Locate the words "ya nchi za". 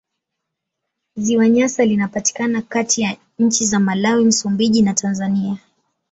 3.01-3.79